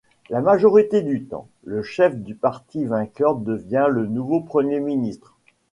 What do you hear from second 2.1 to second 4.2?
du parti vainqueur devient le